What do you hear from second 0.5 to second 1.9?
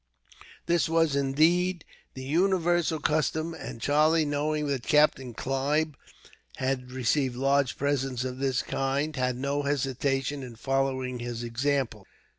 This was, indeed,